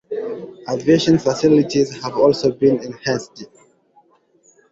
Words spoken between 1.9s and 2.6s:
have also